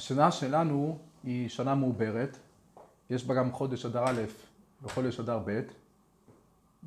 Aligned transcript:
השנה 0.00 0.32
שלנו 0.32 0.98
היא 1.24 1.48
שנה 1.48 1.74
מעוברת, 1.74 2.38
יש 3.10 3.24
בה 3.24 3.34
גם 3.34 3.52
חודש 3.52 3.86
אדר 3.86 4.04
א' 4.08 4.20
וחודש 4.82 5.20
אדר 5.20 5.38
ב', 5.44 5.60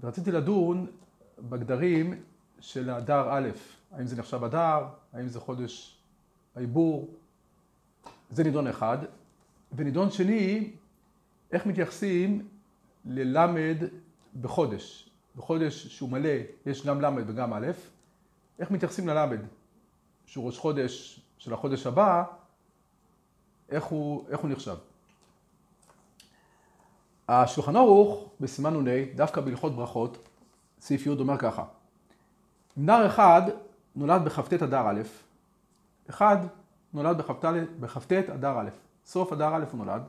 ורציתי 0.01 0.31
לדון 0.31 0.87
בגדרים 1.39 2.23
של 2.59 2.89
אדר 2.89 3.27
א', 3.31 3.49
האם 3.91 4.07
זה 4.07 4.15
נחשב 4.15 4.43
אדר, 4.43 4.85
האם 5.13 5.27
זה 5.27 5.39
חודש 5.39 5.97
העיבור, 6.55 7.13
זה 8.29 8.43
נידון 8.43 8.67
אחד, 8.67 8.97
ונידון 9.75 10.11
שני, 10.11 10.73
איך 11.51 11.65
מתייחסים 11.65 12.47
ללמד 13.05 13.77
בחודש, 14.41 15.09
בחודש 15.35 15.87
שהוא 15.87 16.09
מלא 16.09 16.39
יש 16.65 16.85
גם 16.85 17.01
למד 17.01 17.23
וגם 17.29 17.53
א', 17.53 17.67
איך 18.59 18.71
מתייחסים 18.71 19.07
ללמד? 19.07 19.39
שהוא 20.25 20.45
ראש 20.45 20.57
חודש 20.57 21.21
של 21.37 21.53
החודש 21.53 21.87
הבא, 21.87 22.23
איך 23.73 23.83
הוא, 23.83 24.25
איך 24.29 24.39
הוא 24.39 24.49
נחשב. 24.49 24.75
השולחן 27.29 27.75
ערוך 27.75 28.29
בסימן 28.39 28.87
נ"ה, 28.87 29.05
דווקא 29.15 29.41
בהלכות 29.41 29.75
ברכות, 29.75 30.29
סעיף 30.79 31.05
י' 31.05 31.09
אומר 31.09 31.37
ככה: 31.37 31.63
נער 32.77 33.07
אחד 33.07 33.41
נולד 33.95 34.25
בכ"ט 34.25 34.53
אדר 34.53 34.89
א', 34.89 35.01
אחד 36.09 36.37
נולד 36.93 37.21
בכ"ט 37.79 38.13
אדר 38.13 38.59
א', 38.59 38.69
סוף 39.05 39.33
אדר 39.33 39.55
א' 39.55 39.63
הוא 39.71 39.85
נולד, 39.85 40.01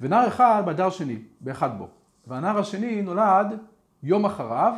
ונער 0.00 0.28
אחד 0.28 0.62
באדר 0.66 0.90
שני, 0.90 1.18
באחד 1.40 1.78
בו, 1.78 1.88
והנער 2.26 2.58
השני 2.58 3.02
נולד 3.02 3.46
יום 4.02 4.26
אחריו, 4.26 4.74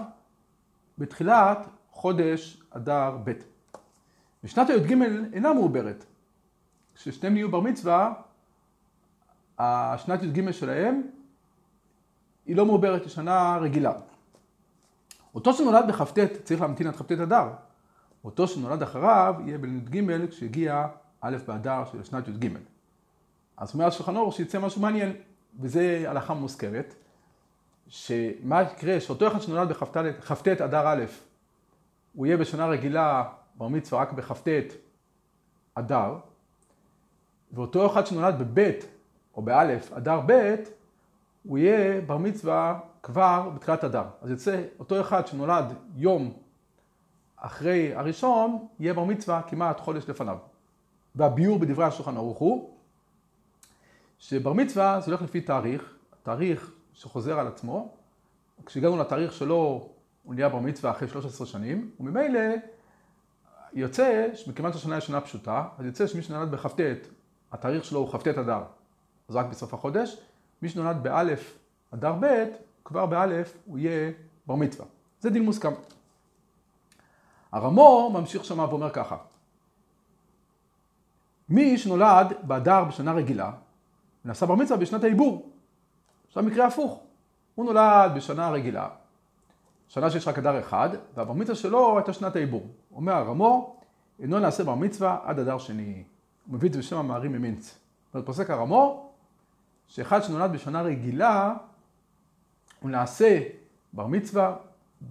בתחילת 0.99 1.59
חודש 1.91 2.63
אדר 2.71 3.19
ב'. 3.25 3.33
ושנת 4.45 4.71
הי"ג 4.71 4.93
אינה 5.33 5.53
מעוברת. 5.53 6.05
כששניהם 7.03 7.35
נהיו 7.35 7.51
בר 7.51 7.61
מצווה, 7.61 8.13
השנת 9.59 10.23
י"ג 10.23 10.51
שלהם 10.51 11.03
היא 12.47 12.57
לא 12.57 12.67
מעוברת, 12.67 13.03
היא 13.03 13.11
שנה 13.11 13.59
רגילה. 13.61 13.93
אותו 15.35 15.53
שנולד 15.53 15.85
בכ"ט 15.89 16.19
צריך 16.45 16.61
להמתין 16.61 16.87
עד 16.87 16.97
כ"ט 16.97 17.13
אדר. 17.13 17.49
אותו 18.25 18.49
שנולד 18.49 18.83
אחריו 18.83 19.35
יהיה 19.47 19.59
בי"ג 19.59 20.31
כשיגיע 20.31 20.87
א' 21.21 21.37
באדר 21.47 21.85
של 21.93 22.05
שנת 22.05 22.29
י"ג. 22.29 22.49
אז 23.57 23.75
אומר 23.75 23.87
השולחן 23.87 24.17
אור 24.17 24.33
שיצא 24.33 24.59
משהו 24.59 24.81
מעניין, 24.81 25.13
וזה 25.61 26.05
הלכה 26.07 26.35
מוזכרת, 26.35 26.95
שמה 27.89 28.63
יקרה, 28.63 29.01
שאותו 29.01 29.27
אחד 29.27 29.41
שנולד 29.41 29.69
בכ"ט 29.69 30.49
אדר 30.49 30.89
א', 30.89 31.05
הוא 32.13 32.27
יהיה 32.27 32.37
בשנה 32.37 32.67
רגילה 32.67 33.25
בר 33.55 33.69
מצווה 33.69 34.03
רק 34.03 34.13
בכ"ט 34.13 34.49
אדר, 35.75 36.19
ואותו 37.53 37.87
אחד 37.87 38.07
שנולד 38.07 38.39
בבית 38.39 38.87
או 39.35 39.43
באלף 39.43 39.93
אדר 39.93 40.21
ב', 40.27 40.55
הוא 41.43 41.59
יהיה 41.59 42.01
בר 42.01 42.17
מצווה 42.17 42.81
כבר 43.03 43.51
בתחילת 43.55 43.85
אדר. 43.85 44.05
אז 44.23 44.31
יוצא 44.31 44.63
אותו 44.79 45.01
אחד 45.01 45.27
שנולד 45.27 45.75
יום 45.97 46.33
אחרי 47.37 47.95
הראשון, 47.95 48.67
יהיה 48.81 48.95
בר 48.95 49.05
מצווה 49.05 49.43
כמעט 49.43 49.81
חודש 49.81 50.09
לפניו. 50.09 50.39
והביור 51.15 51.59
בדברי 51.59 51.85
השולחן 51.85 52.17
ערוך 52.17 52.39
הוא 52.39 52.71
שבר 54.19 54.53
מצווה 54.53 55.01
זה 55.01 55.11
הולך 55.11 55.23
לפי 55.23 55.41
תאריך, 55.41 55.95
תאריך 56.23 56.73
שחוזר 56.93 57.39
על 57.39 57.47
עצמו. 57.47 57.95
כשהגענו 58.67 58.97
לתאריך 58.97 59.33
שלו, 59.33 59.89
הוא 60.23 60.35
נהיה 60.35 60.49
בר 60.49 60.59
מצווה 60.59 60.91
אחרי 60.91 61.09
13 61.09 61.47
שנים, 61.47 61.91
וממילא 62.01 62.41
יוצא, 63.73 64.27
מכיוון 64.47 64.73
שהשנה 64.73 64.95
היא 64.95 65.01
שנה 65.01 65.21
פשוטה, 65.21 65.65
אז 65.79 65.87
יוצא 65.87 66.07
שמי 66.07 66.23
שנולד 66.23 66.51
בכ"ט 66.51 66.81
התאריך 67.53 67.85
שלו 67.85 68.01
הוא 68.01 68.09
כ"ט 68.09 68.27
אדר, 68.27 68.63
אז 69.29 69.37
רק 69.37 69.47
בסוף 69.47 69.75
החודש. 69.75 70.17
מי 70.63 70.69
שנולד 70.69 71.03
באלף 71.03 71.59
אדר 71.95 72.13
ב', 72.21 72.45
כבר 72.85 73.07
באלף 73.07 73.57
הוא 73.67 73.79
יהיה 73.79 74.13
בר 74.47 74.55
מצווה. 74.55 74.87
זה 75.21 75.31
דין 75.31 75.45
מוסכם. 75.45 75.73
הרמו 77.53 78.11
ממשיך 78.15 78.45
שמה 78.45 78.69
ואומר 78.69 78.91
ככה: 78.91 79.17
מי 81.49 81.79
שנולד 81.79 82.33
באדר 82.43 82.85
בשנה 82.85 83.13
רגילה, 83.13 83.53
נעשה 84.25 84.47
בר 84.47 84.55
מצווה 84.55 84.79
בשנת 84.79 85.05
העיבור. 85.05 85.51
עכשיו 86.27 86.43
מקרה 86.43 86.67
הפוך. 86.67 87.03
הוא 87.55 87.67
נולד 87.67 88.13
בשנה 88.15 88.51
רגילה, 88.51 88.89
שנה 89.89 90.11
שיש 90.11 90.29
רק 90.29 90.39
אדר 90.39 90.61
אחד, 90.61 90.89
והבר 91.15 91.33
מצווה 91.33 91.55
שלו 91.57 91.99
הייתה 91.99 92.13
שנת 92.13 92.37
העיבור. 92.37 92.67
אומר 92.95 93.13
הרמו, 93.13 93.77
אינו 94.21 94.39
נעשה 94.39 94.65
בר 94.65 94.75
מצווה 94.75 95.19
עד 95.25 95.39
אדר 95.39 95.59
שני. 95.59 96.05
הוא 96.47 96.55
מביא 96.55 96.69
את 96.69 96.73
זה 96.73 96.79
בשם 96.79 96.97
המערים 96.97 97.33
ממינץ. 97.33 97.79
אומרת, 98.15 98.27
פוסק 98.27 98.51
הרמו, 98.51 99.13
שאחד 99.89 100.23
שנולד 100.23 100.53
בשנה 100.53 100.83
רגילה, 100.83 101.55
הוא 102.81 102.91
נעשה 102.91 103.41
בר 103.93 104.07
מצווה 104.07 104.57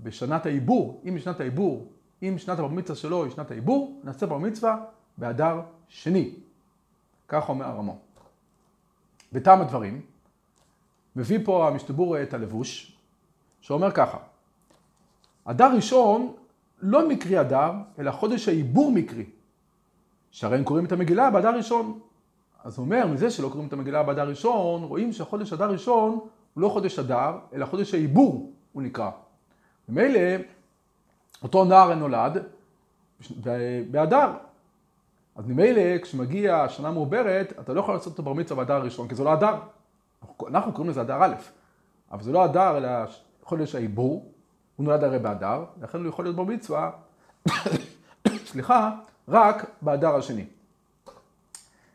בשנת 0.03 0.45
העיבור, 0.45 1.01
אם 1.07 1.15
בשנת 1.15 1.39
העיבור, 1.39 1.91
אם 2.23 2.35
שנת 2.37 2.59
הבר 2.59 2.67
מצווה 2.67 2.95
שלו 2.95 3.23
היא 3.23 3.31
שנת 3.31 3.51
העיבור, 3.51 4.01
נעשה 4.03 4.25
בר 4.25 4.37
מצווה 4.37 4.85
באדר 5.17 5.61
שני. 5.87 6.35
כך 7.27 7.49
אומר 7.49 7.65
הרמו. 7.65 7.99
בטעם 9.31 9.61
הדברים, 9.61 10.01
מביא 11.15 11.39
פה 11.45 11.67
המשתבור 11.67 12.21
את 12.21 12.33
הלבוש, 12.33 12.97
שאומר 13.61 13.91
ככה, 13.91 14.17
אדר 15.45 15.75
ראשון 15.75 16.33
לא 16.79 17.09
מקרי 17.09 17.41
אדר, 17.41 17.71
אלא 17.99 18.11
חודש 18.11 18.47
העיבור 18.47 18.91
מקרי. 18.91 19.25
שהרי 20.31 20.57
הם 20.57 20.63
קוראים 20.63 20.85
את 20.85 20.91
המגילה 20.91 21.31
באדר 21.31 21.55
ראשון. 21.55 21.99
אז 22.63 22.77
הוא 22.77 22.85
אומר, 22.85 23.07
מזה 23.07 23.31
שלא 23.31 23.47
קוראים 23.47 23.67
את 23.67 23.73
המגילה 23.73 24.03
באדר 24.03 24.29
ראשון, 24.29 24.83
רואים 24.83 25.13
שהחודש 25.13 25.53
אדר 25.53 25.71
ראשון 25.71 26.19
הוא 26.53 26.61
לא 26.61 26.69
חודש 26.69 26.99
אדר, 26.99 27.37
אלא 27.53 27.65
חודש 27.65 27.93
העיבור 27.93 28.51
הוא 28.71 28.83
נקרא. 28.83 29.11
ממילא, 29.89 30.19
אותו 31.43 31.65
נער 31.65 31.95
נולד 31.95 32.43
באדר. 33.91 34.31
אז 35.35 35.47
ממילא, 35.47 35.97
כשמגיע 35.97 36.57
השנה 36.57 36.91
מעוברת, 36.91 37.53
אתה 37.59 37.73
לא 37.73 37.79
יכול 37.79 37.93
לעשות 37.93 38.13
את 38.13 38.19
הבר 38.19 38.33
מצווה 38.33 38.63
באדר 38.63 38.73
הראשון, 38.73 39.07
כי 39.07 39.15
זה 39.15 39.23
לא 39.23 39.33
אדר. 39.33 39.55
אנחנו 40.47 40.71
קוראים 40.73 40.89
לזה 40.89 41.01
אדר 41.01 41.23
א', 41.23 41.35
אבל 42.11 42.23
זה 42.23 42.31
לא 42.31 42.45
אדר, 42.45 42.77
אלא 42.77 42.89
חודש 43.43 43.75
העיבור. 43.75 44.31
הוא 44.75 44.85
נולד 44.85 45.03
הרי 45.03 45.19
באדר, 45.19 45.65
לכן 45.81 45.97
הוא 45.99 46.07
יכול 46.07 46.25
להיות 46.25 46.35
בר 46.35 46.43
מצווה, 46.43 46.91
סליחה, 48.51 48.91
רק 49.31 49.65
באדר 49.81 50.15
השני. 50.15 50.45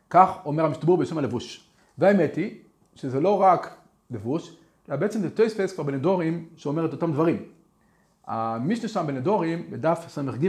כך 0.09 0.29
אומר 0.45 0.65
המשתבור 0.65 0.97
בשם 0.97 1.17
הלבוש. 1.17 1.69
והאמת 1.97 2.35
היא 2.35 2.59
שזה 2.95 3.19
לא 3.19 3.41
רק 3.41 3.77
לבוש, 4.11 4.57
אלא 4.89 4.97
בעצם 4.97 5.19
זה 5.19 5.35
טויספס 5.35 5.73
כבר 5.73 5.83
בנדורים 5.83 6.49
שאומר 6.55 6.85
את 6.85 6.93
אותם 6.93 7.11
דברים. 7.11 7.45
המשנה 8.27 8.89
שם 8.89 9.07
בנדורים, 9.07 9.71
בדף 9.71 10.05
ס"ג, 10.07 10.47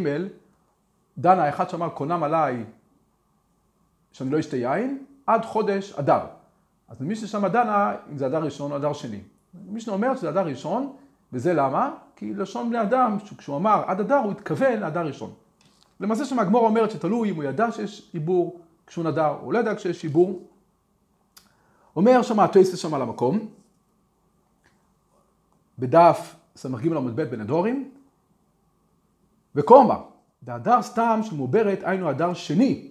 דנה 1.19 1.45
האחד 1.45 1.71
שאמר 1.71 1.89
קונם 1.89 2.23
עליי 2.23 2.65
שאני 4.13 4.31
לא 4.31 4.41
אשתה 4.41 4.57
יין, 4.57 5.05
עד 5.27 5.45
חודש 5.45 5.93
אדר. 5.93 6.21
אז 6.89 7.03
משנה 7.03 7.29
שם 7.29 7.47
דנה 7.47 7.95
אם 8.13 8.19
זה 8.19 8.27
אדר 8.27 8.43
ראשון 8.43 8.73
או 8.73 8.77
אדר 8.77 8.93
שני. 8.93 9.21
משנה 9.71 9.95
אומר 9.95 10.17
שזה 10.17 10.29
אדר 10.29 10.47
ראשון, 10.47 10.93
וזה 11.33 11.55
למה? 11.55 11.95
כי 12.17 12.35
לשון 12.35 12.69
בני 12.69 12.83
אדם, 12.83 13.17
כשהוא 13.39 13.57
אמר 13.57 13.83
עד 13.87 14.01
אדר, 14.01 14.17
הוא 14.17 14.33
התכוון 14.33 14.81
לאדר 14.81 15.07
ראשון. 15.07 15.35
למעשה 16.01 16.25
שם 16.25 16.39
הגמור 16.39 16.67
אומרת 16.67 16.91
שתלוי 16.91 17.31
אם 17.31 17.37
הוא 17.37 17.45
ידע 17.45 17.73
שיש 17.73 18.11
עיבור 18.13 18.61
כשהוא 18.87 19.05
נדר, 19.05 19.37
או 19.43 19.53
לא 19.53 19.59
ידע 19.59 19.75
כשיש 19.75 20.03
עיבור. 20.03 20.49
אומר 21.97 22.23
שם 22.23 22.41
הטויסס 22.41 22.79
שם 22.79 22.95
על 22.95 23.03
המקום, 23.03 23.49
בדף 25.79 26.37
ס"ג 26.57 26.87
עמוד 26.87 27.17
ב' 27.17 27.23
בנדורים, 27.23 27.91
וקומה, 29.55 30.01
דהדר 30.43 30.83
סתם 30.83 31.21
של 31.23 31.37
מעוברת 31.37 31.79
היינו 31.83 32.11
אדר 32.11 32.35
שני. 32.35 32.91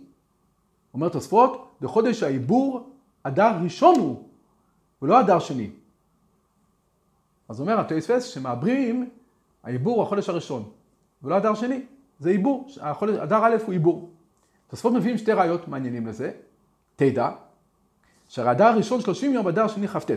אומר 0.94 1.10
תוספות, 1.10 1.76
בחודש 1.82 2.24
העיבור 2.24 2.90
אדר 3.24 3.58
ראשון 3.64 4.00
הוא, 4.00 4.24
ולא 5.02 5.20
אדר 5.20 5.40
שני. 5.40 5.70
אז 7.50 7.62
אומר 7.62 7.80
הטויספס 7.80 8.24
שמעברים 8.24 9.10
העיבור 9.64 9.96
הוא 9.96 10.04
החודש 10.04 10.30
הראשון, 10.30 10.70
ולא 11.24 11.38
אדר 11.38 11.56
שני. 11.56 11.86
זה 12.20 12.30
עיבור, 12.30 12.68
אדר 13.24 13.46
א' 13.46 13.56
הוא 13.66 13.72
עיבור. 13.74 14.12
תוספות 14.68 14.94
מביאים 14.94 15.18
שתי 15.18 15.32
ראיות 15.32 15.68
מעניינים 15.68 16.08
לזה. 16.08 16.32
תדע, 16.96 17.30
שהרי 18.28 18.52
אדר 18.52 18.66
הראשון 18.66 19.02
30 19.02 19.34
יום, 19.34 19.48
אדר 19.48 19.68
שני 19.68 19.88
כ"ט. 19.88 20.12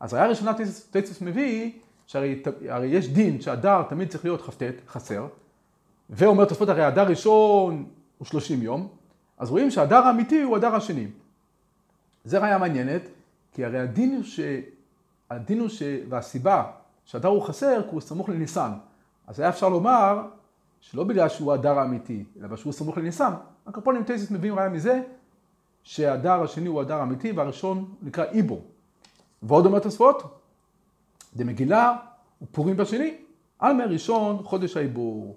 אז 0.00 0.14
ראיה 0.14 0.26
ראשונה 0.26 0.52
תצוס 0.90 1.20
מביא, 1.20 1.72
שהרי 2.06 2.42
יש 2.84 3.08
דין 3.08 3.40
שאדר 3.40 3.82
תמיד 3.82 4.08
צריך 4.08 4.24
להיות 4.24 4.42
כ"ט, 4.42 4.62
חסר, 4.88 5.26
ואומר 6.10 6.44
תוספות 6.44 6.68
הרי 6.68 6.88
אדר 6.88 7.08
ראשון 7.08 7.86
הוא 8.18 8.26
30 8.26 8.62
יום, 8.62 8.88
אז 9.38 9.50
רואים 9.50 9.70
שהאדר 9.70 9.96
האמיתי 9.96 10.42
הוא 10.42 10.56
אדר 10.56 10.74
השני. 10.74 11.06
זה 12.24 12.38
ראיה 12.38 12.58
מעניינת, 12.58 13.02
כי 13.52 13.64
הרי 13.64 13.78
הדין 13.78 14.14
הוא 14.14 14.24
ש... 14.24 14.40
הדין 15.30 15.60
הוא 15.60 15.68
ש... 15.68 15.82
והסיבה 16.08 16.64
שהאדר 17.04 17.28
הוא 17.28 17.42
חסר, 17.42 17.82
כי 17.82 17.88
הוא 17.90 18.00
סמוך 18.00 18.28
לניסן. 18.28 18.70
אז 19.26 19.40
היה 19.40 19.48
אפשר 19.48 19.68
לומר 19.68 20.22
שלא 20.90 21.04
בגלל 21.04 21.28
שהוא 21.28 21.52
הדר 21.52 21.78
האמיתי, 21.78 22.24
אלא 22.40 22.56
שהוא 22.56 22.72
סמוך 22.72 22.98
לניסן. 22.98 23.32
הקרפונים 23.66 24.04
טייסס 24.04 24.30
מביאים 24.30 24.54
ראיה 24.54 24.68
מזה, 24.68 25.02
שהדר 25.82 26.42
השני 26.42 26.68
הוא 26.68 26.80
הדר 26.80 27.02
אמיתי 27.02 27.32
והראשון 27.32 27.94
נקרא 28.02 28.24
עיבור. 28.24 28.62
ועוד 29.42 29.66
אומר 29.66 29.78
תוספות, 29.78 30.40
דמגילה 31.36 31.96
ופורים 32.42 32.76
בשני, 32.76 33.16
על 33.58 33.72
מי 33.72 33.84
ראשון 33.84 34.42
חודש 34.42 34.76
העיבור. 34.76 35.36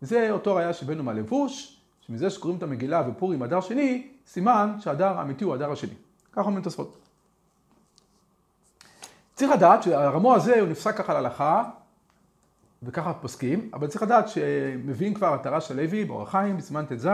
זה 0.00 0.30
אותו 0.30 0.54
ראיה 0.54 0.72
שבאנו 0.72 1.02
מהלבוש, 1.02 1.80
שמזה 2.00 2.30
שקוראים 2.30 2.58
את 2.58 2.62
המגילה 2.62 3.02
ופורים 3.08 3.42
הדר 3.42 3.60
שני, 3.60 4.08
סימן 4.26 4.76
שהדר 4.80 5.18
האמיתי 5.18 5.44
הוא 5.44 5.54
הדר 5.54 5.72
השני. 5.72 5.94
ככה 6.32 6.46
אומרים 6.46 6.64
תוספות. 6.64 6.98
צריך 9.34 9.50
לדעת 9.50 9.82
שהרמו 9.82 10.34
הזה 10.34 10.60
הוא 10.60 10.68
נפסק 10.68 10.96
ככה 10.96 11.14
להלכה, 11.14 11.64
וככה 12.82 13.14
פוסקים, 13.14 13.70
אבל 13.72 13.86
צריך 13.86 14.02
לדעת 14.02 14.28
שמביאים 14.28 15.14
כבר 15.14 15.34
את 15.34 15.46
הרש 15.46 15.70
הלוי 15.70 16.04
באורח 16.04 16.30
חיים 16.30 16.56
בסימן 16.56 16.84
ט"ז, 16.86 17.08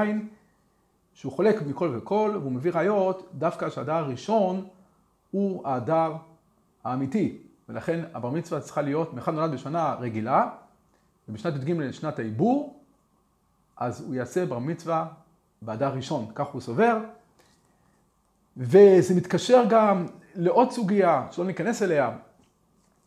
שהוא 1.14 1.32
חולק 1.32 1.62
מכל 1.62 1.94
וכל, 1.96 2.31
והוא 2.40 2.52
מביא 2.52 2.72
ראיות 2.75 3.31
דווקא 3.34 3.70
שההדר 3.70 3.93
הראשון 3.93 4.69
הוא 5.31 5.69
ההדר 5.69 6.12
האמיתי, 6.84 7.38
ולכן 7.69 8.05
הבר 8.14 8.31
מצווה 8.31 8.61
צריכה 8.61 8.82
להיות, 8.82 9.14
מאחד 9.14 9.34
נולד 9.34 9.52
בשנה 9.52 9.94
רגילה, 10.00 10.50
ובשנת 11.28 11.55
י"ג 11.55 11.90
שנת 11.90 12.19
העיבור, 12.19 12.81
אז 13.76 14.00
הוא 14.00 14.14
יעשה 14.14 14.46
בר 14.46 14.58
מצווה 14.58 15.06
באדר 15.62 15.88
ראשון, 15.88 16.26
כך 16.34 16.46
הוא 16.46 16.60
סובר. 16.60 16.99
וזה 18.56 19.14
מתקשר 19.14 19.64
גם 19.69 20.06
לעוד 20.34 20.70
סוגיה, 20.70 21.26
שלא 21.31 21.44
ניכנס 21.44 21.82
אליה, 21.82 22.10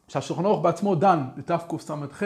שהשולחן 0.07 0.45
ערוך 0.45 0.63
בעצמו 0.63 0.95
דן 0.95 1.23
בתקס"ח, 1.37 2.23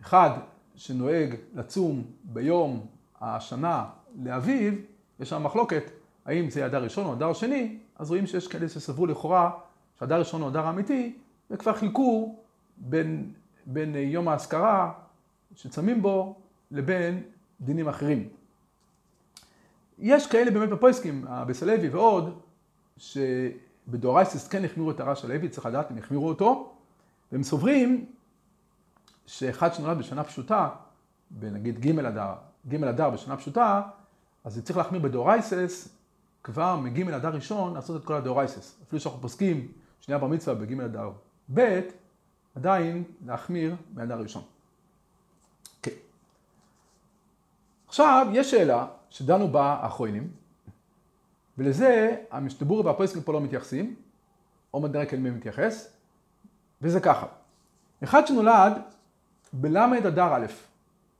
אחד 0.00 0.30
שנוהג 0.76 1.34
לצום 1.54 2.02
ביום 2.24 2.86
השנה 3.20 3.84
לאביב, 4.22 4.74
יש 5.20 5.28
שם 5.28 5.42
מחלוקת, 5.42 5.90
האם 6.24 6.50
זה 6.50 6.64
הדר 6.64 6.82
ראשון 6.82 7.06
או 7.06 7.12
הדר 7.12 7.32
שני, 7.32 7.78
אז 7.96 8.10
רואים 8.10 8.26
שיש 8.26 8.48
כאלה 8.48 8.68
שסברו 8.68 9.06
לכאורה 9.06 9.50
שהדר 9.98 10.18
ראשון 10.18 10.40
הוא 10.40 10.48
הדר 10.48 10.68
אמיתי, 10.70 11.16
וכבר 11.50 11.72
חילקו 11.72 12.36
בין, 12.76 13.32
בין 13.66 13.94
יום 13.94 14.28
האזכרה 14.28 14.92
שצמים 15.54 16.02
בו 16.02 16.34
לבין 16.70 17.22
דינים 17.60 17.88
אחרים. 17.88 18.28
יש 19.98 20.26
כאלה 20.26 20.50
באמת 20.50 20.68
בפויסקים, 20.68 21.24
הבסלוי 21.28 21.88
ועוד, 21.88 22.40
שבדאורייסס 22.96 24.48
כן 24.48 24.64
החמירו 24.64 24.90
את 24.90 25.00
הרש 25.00 25.24
הלוי, 25.24 25.48
צריך 25.48 25.66
לדעת, 25.66 25.90
הם 25.90 25.98
החמירו 25.98 26.28
אותו, 26.28 26.73
והם 27.34 27.42
סוברים 27.42 28.06
שאחד 29.26 29.74
שנולד 29.74 29.98
בשנה 29.98 30.24
פשוטה, 30.24 30.68
בנגיד 31.30 31.80
ג' 31.80 31.98
אדר, 31.98 32.34
ג' 32.68 32.84
אדר 32.84 33.10
בשנה 33.10 33.36
פשוטה, 33.36 33.82
אז 34.44 34.62
צריך 34.64 34.76
להחמיר 34.76 35.00
בדאורייסס, 35.00 35.88
כבר 36.44 36.76
מג' 36.76 37.10
אדר 37.10 37.28
ראשון 37.28 37.74
לעשות 37.74 38.02
את 38.02 38.06
כל 38.06 38.14
הדאורייסס. 38.14 38.80
אפילו 38.82 39.00
שאנחנו 39.00 39.20
פוסקים 39.20 39.72
שנייה 40.00 40.18
בר 40.18 40.26
מצווה 40.26 40.54
בג' 40.54 40.80
אדר 40.80 41.10
ב', 41.54 41.80
עדיין 42.54 43.04
להחמיר 43.26 43.76
מאדר 43.94 44.20
ראשון. 44.20 44.42
כן. 45.82 45.90
עכשיו, 47.86 48.26
יש 48.32 48.50
שאלה 48.50 48.86
שדנו 49.10 49.48
בה 49.48 49.64
האחרונים, 49.64 50.30
ולזה 51.58 52.16
המשתבור 52.30 52.86
והפויסקים 52.86 53.22
פה 53.22 53.32
לא 53.32 53.40
מתייחסים, 53.40 53.94
עומד 54.70 54.96
נראה 54.96 55.16
מי 55.18 55.30
מתייחס, 55.30 55.94
וזה 56.84 57.00
ככה. 57.00 57.26
אחד 58.04 58.26
שנולד 58.26 58.72
בלמד 59.52 60.06
אדר 60.06 60.34
א', 60.34 60.46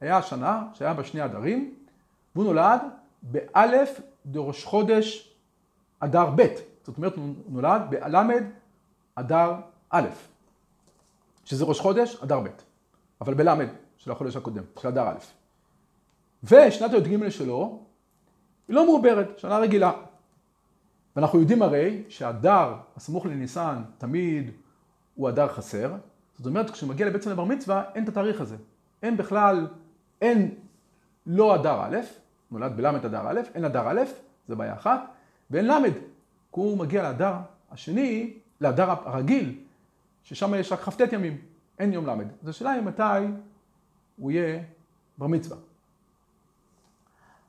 היה 0.01 0.17
השנה 0.17 0.63
שהיה 0.75 0.95
בה 0.95 1.05
שני 1.05 1.25
אדרים, 1.25 1.75
והוא 2.35 2.45
נולד 2.45 2.81
באלף 3.23 4.01
דראש 4.27 4.65
חודש 4.65 5.35
אדר 6.01 6.31
ב', 6.37 6.43
זאת 6.83 6.97
אומרת 6.97 7.17
הוא 7.17 7.35
נולד 7.49 7.83
בלמד 7.91 8.45
אדר 9.15 9.55
א', 9.91 10.09
שזה 11.45 11.65
ראש 11.65 11.81
חודש 11.81 12.17
אדר 12.23 12.41
ב', 12.41 12.49
אבל 13.21 13.35
בלמד 13.35 13.69
של 13.97 14.11
החודש 14.11 14.37
הקודם, 14.37 14.63
של 14.81 14.89
אדר 14.89 15.09
א'. 15.09 15.19
ושנת 16.45 16.93
הי"ג 16.93 17.29
שלו 17.29 17.83
היא 18.69 18.77
לא 18.77 18.85
מעוברת, 18.85 19.39
שנה 19.39 19.59
רגילה. 19.59 19.93
ואנחנו 21.17 21.41
יודעים 21.41 21.63
הרי 21.63 22.03
שהדר 22.09 22.75
הסמוך 22.97 23.27
לניסן 23.27 23.83
תמיד 23.99 24.51
הוא 25.15 25.29
הדר 25.29 25.49
חסר, 25.49 25.95
זאת 26.39 26.47
אומרת 26.47 26.71
כשמגיע 26.71 27.07
לבעצם 27.07 27.31
לבר 27.31 27.45
מצווה 27.45 27.85
אין 27.95 28.05
את 28.05 28.09
התאריך 28.09 28.41
הזה. 28.41 28.57
אין 29.03 29.17
בכלל, 29.17 29.67
אין 30.21 30.55
לא 31.27 31.55
אדר 31.55 31.81
א', 31.83 31.97
נולד 32.51 32.77
בלמד 32.77 33.05
אדר 33.05 33.29
א', 33.29 33.41
אין 33.55 33.65
אדר 33.65 33.89
א', 33.89 34.01
זה 34.49 34.55
בעיה 34.55 34.75
אחת, 34.75 35.01
ואין 35.51 35.67
למד, 35.67 35.93
כי 35.93 36.61
הוא 36.61 36.79
מגיע 36.79 37.03
לאדר 37.03 37.35
השני, 37.71 38.39
לאדר 38.61 38.91
הרגיל, 38.91 39.61
ששם 40.23 40.55
יש 40.55 40.73
רק 40.73 40.81
כ"ט 40.81 41.13
ימים, 41.13 41.39
אין 41.79 41.93
יום 41.93 42.07
למד. 42.07 42.27
אז 42.43 42.49
השאלה 42.49 42.71
היא 42.71 42.83
מתי 42.83 43.27
הוא 44.17 44.31
יהיה 44.31 44.63
בר 45.19 45.27
מצווה. 45.27 45.57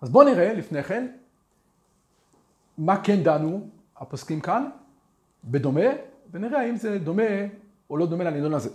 אז 0.02 0.10
בואו 0.10 0.30
נראה 0.30 0.54
לפני 0.54 0.84
כן 0.84 1.08
מה 2.78 3.04
כן 3.04 3.24
דנו 3.24 3.70
הפוסקים 3.98 4.42
כאן, 4.42 4.70
בדומה, 5.44 5.90
ונראה 6.32 6.60
האם 6.60 6.76
זה 6.76 7.00
דומה 7.00 7.24
או 7.90 7.98
לא 7.98 8.06
דומה 8.06 8.24
לנידון 8.24 8.54
הזה. 8.54 8.70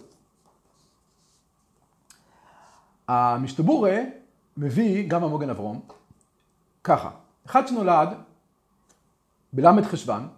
המשתבורה 3.09 3.99
מביא 4.57 5.09
גם 5.09 5.25
המוגן 5.25 5.51
אברום 5.51 5.81
ככה, 6.85 7.11
אחד 7.47 7.69
שנולד 7.69 8.09
בל"ד 9.53 9.85
חשוון, 9.85 10.29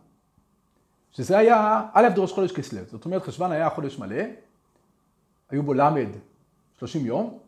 שזה 1.13 1.39
היה 1.39 1.87
א' 1.93 2.09
דראש 2.15 2.33
חודש 2.33 2.53
כסלו, 2.53 2.81
זאת 2.91 3.05
אומרת 3.05 3.23
חשוון 3.23 3.53
היה 3.53 3.71
חודש 3.71 3.99
מלא, 3.99 4.25
היו 5.51 5.63
בו 5.63 5.75
ל' 5.75 5.81
30 6.79 7.07
יום, 7.07 7.39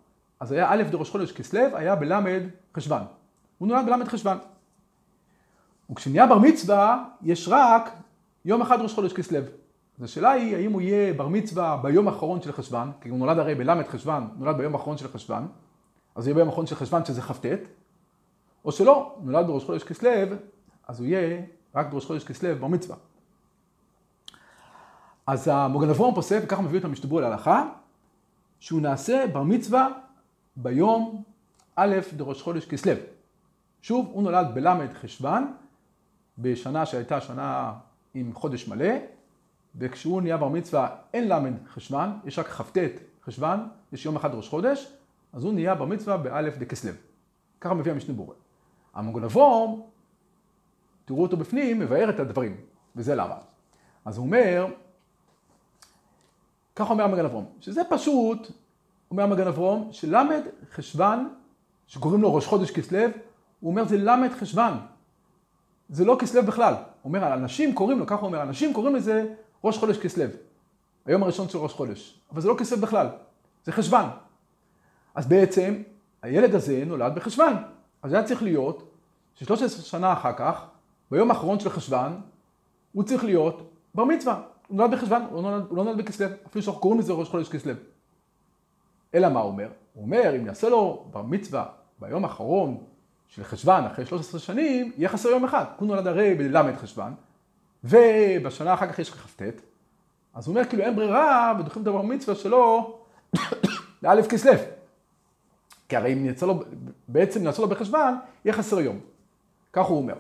אז 0.41 0.53
היה 0.53 0.71
א' 0.71 0.83
דראש 0.83 1.11
חודש 1.11 1.33
כסלו, 1.33 1.77
היה 1.77 1.97
בל' 1.97 2.49
חשוון. 2.77 3.03
הוא 3.59 3.69
נולד 3.69 3.87
בל' 3.87 4.05
חשוון. 4.05 4.39
וכשנהיה 5.91 6.27
בר 6.27 6.39
מצווה, 6.39 7.05
יש 7.23 7.49
רק 7.49 7.91
יום 8.45 8.63
אחד 8.63 8.81
ראש 8.81 8.95
חודש 8.95 9.13
כסלו. 9.13 9.39
אז 9.99 10.05
השאלה 10.05 10.31
היא, 10.31 10.57
האם 10.57 10.73
הוא 10.73 10.81
יהיה 10.81 11.15
בר 11.15 11.29
מצווה 11.29 11.77
ביום 11.83 12.09
האחרון 12.09 12.43
של 12.43 12.53
חשוון, 12.53 12.93
כי 13.01 13.09
הוא 13.09 13.19
נולד 13.19 13.39
הרי 13.39 13.55
בל' 13.55 13.85
חשוון, 13.85 14.29
נולד 14.37 14.57
ביום 14.57 14.75
האחרון 14.75 14.97
של 14.99 15.09
חשוון, 15.09 15.49
אז 16.15 16.27
הוא 16.27 16.31
יהיה 16.31 16.35
ביום 16.35 16.49
האחרון 16.49 16.67
של 16.67 16.75
חשוון 16.75 17.05
שזה 17.05 17.23
כ"ט, 17.23 17.47
או 18.65 18.73
שלא, 18.73 19.17
נולד 19.23 19.47
בראש 19.47 19.65
חודש 19.65 19.85
כסלו, 19.85 20.11
אז 20.89 21.01
הוא 21.01 21.07
יהיה 21.07 21.43
רק 21.75 21.87
בראש 21.91 22.07
חודש 22.07 22.25
כסלו 22.25 22.57
בר 22.61 22.67
מצווה. 22.67 22.97
אז 25.27 25.49
המוגן 25.49 25.91
אברום 25.91 26.15
פוסק, 26.15 26.41
וככה 26.45 26.63
מביא 26.63 26.79
את 26.79 26.85
המשתברו 26.85 27.21
להלכה, 27.21 27.69
שהוא 28.59 28.81
נעשה 28.81 29.27
בר 29.33 29.43
מצווה 29.43 29.89
ביום 30.57 31.23
א' 31.77 31.97
דראש 32.17 32.43
חודש 32.43 32.67
כסלו. 32.67 32.93
שוב, 33.83 34.11
הוא 34.13 34.23
נולד 34.23 34.47
בל' 34.55 34.95
חשוון, 34.95 35.55
בשנה 36.39 36.87
שהייתה 36.87 37.21
שנה 37.21 37.73
עם 38.15 38.33
חודש 38.33 38.69
מלא, 38.69 38.95
וכשהוא 39.77 40.23
נהיה 40.23 40.37
בר 40.37 40.49
מצווה 40.49 40.97
אין 41.15 41.29
ל' 41.29 41.51
חשוון, 41.69 42.19
יש 42.25 42.39
רק 42.39 42.47
כ"ט 42.47 42.79
חשוון, 43.25 43.69
יש 43.93 44.05
יום 44.05 44.17
אחד 44.17 44.35
ראש 44.35 44.49
חודש, 44.49 44.93
אז 45.33 45.45
הוא 45.45 45.53
נהיה 45.53 45.75
בר 45.75 45.85
מצווה 45.85 46.17
באלף 46.17 46.59
דקסלו. 46.59 46.93
ככה 47.61 47.75
מביא 47.75 47.93
המשנה 47.93 48.15
בורא. 48.15 48.35
המוגן 48.95 49.25
אברום, 49.25 49.87
תראו 51.05 51.23
אותו 51.23 51.37
בפנים, 51.37 51.79
מבאר 51.79 52.11
את 52.11 52.21
הדברים, 52.21 52.57
וזה 52.97 53.15
למה. 53.15 53.37
אז 54.05 54.19
הוא 54.19 54.27
אומר, 54.27 54.67
ככה 56.77 56.93
אומר 56.93 57.05
המגן 57.05 57.25
אברום, 57.25 57.47
שזה 57.61 57.83
פשוט, 57.91 58.51
אומר 59.11 59.23
המגן 59.23 59.47
אברום, 59.47 59.89
שלמד 59.93 60.43
חשוון, 60.73 61.35
שקוראים 61.87 62.23
לו 62.23 62.35
ראש 62.35 62.47
חודש 62.47 62.71
כסלו, 62.71 63.01
הוא 63.61 63.71
אומר 63.71 63.85
זה 63.85 63.97
למד 63.99 64.31
חשוון. 64.33 64.73
זה 65.89 66.05
לא 66.05 66.17
כסלו 66.21 66.43
בכלל. 66.43 66.75
אומר, 67.05 67.35
אנשים 67.35 67.75
קוראים 67.75 67.99
לו, 67.99 68.07
ככה 68.07 68.21
הוא 68.21 68.27
אומר, 68.27 68.43
אנשים 68.43 68.75
קוראים 68.75 68.95
לזה 68.95 69.35
ראש 69.65 69.79
חודש 69.79 69.99
כסלו. 69.99 70.25
היום 71.07 71.23
הראשון 71.23 71.49
של 71.49 71.59
ראש 71.59 71.73
חודש. 71.73 72.21
אבל 72.33 72.41
זה 72.41 72.49
לא 72.49 72.55
כסלו 72.59 72.79
בכלל, 72.79 73.07
זה 73.65 73.73
חשוון. 73.73 74.05
אז 75.15 75.27
בעצם, 75.27 75.83
הילד 76.23 76.55
הזה 76.55 76.85
נולד 76.87 77.15
בחשוון. 77.15 77.55
אז 78.03 78.13
היה 78.13 78.25
צריך 78.25 78.43
להיות, 78.43 78.91
ש-13 79.35 79.69
שנה 79.69 80.13
אחר 80.13 80.33
כך, 80.37 80.67
ביום 81.11 81.31
האחרון 81.31 81.61
של 81.61 81.71
חשוון, 81.71 82.21
הוא 82.93 83.05
צריך 83.05 83.25
להיות 83.25 83.71
בר 83.95 84.05
מצווה. 84.05 84.43
הוא 84.69 84.77
נולד 84.77 84.91
בחשוון, 84.91 85.23
הוא 85.31 85.43
לא 85.43 85.51
נולד, 85.51 85.65
הוא 85.69 85.77
לא 85.77 85.85
נולד 85.85 85.99
בכסלו, 85.99 86.27
אפילו 86.47 86.63
שאנחנו 86.63 86.81
קוראים 86.81 87.01
לזה 87.01 87.13
ראש 87.13 87.29
חודש 87.29 87.49
כסלו. 87.49 87.73
אלא 89.15 89.29
מה 89.29 89.41
הוא 89.41 89.51
אומר? 89.51 89.69
הוא 89.95 90.05
אומר, 90.05 90.37
אם 90.37 90.47
יעשה 90.47 90.69
לו 90.69 91.05
בר 91.11 91.23
מצווה 91.23 91.67
ביום 91.99 92.25
האחרון 92.25 92.85
של 93.35 93.45
חשוון, 93.45 93.85
אחרי 93.85 94.07
13 94.07 94.41
שנים, 94.41 94.93
יהיה 94.97 95.09
חסר 95.09 95.29
יום 95.29 95.45
אחד. 95.45 95.65
הוא 95.77 95.89
נולד 95.89 96.07
הרי 96.07 96.35
בל' 96.35 96.77
חשוון, 96.77 97.15
ובשנה 97.85 98.75
אחר 98.75 98.93
כך 98.93 98.99
יש 98.99 99.11
כ"ט, 99.11 99.43
אז 100.35 100.47
הוא 100.47 100.55
אומר, 100.57 100.69
כאילו 100.69 100.83
אין 100.83 100.97
ברירה, 100.97 101.55
ודוחים 101.61 101.83
את 101.83 101.87
הבר 101.87 102.03
מצווה 102.03 102.35
שלו 102.35 102.99
לאלף 104.03 104.27
כסלו. 104.27 104.53
כי 105.89 105.97
הרי 105.97 106.13
אם 106.13 106.27
יצא 106.27 106.47
לו, 106.47 106.63
בעצם 107.09 107.43
נעשה 107.43 107.63
לו 107.63 107.69
בחשוון, 107.69 108.15
יהיה 108.45 108.55
חסר 108.55 108.81
יום. 108.81 109.01
כך 109.73 109.87
הוא 109.87 109.99
אומר. 109.99 110.17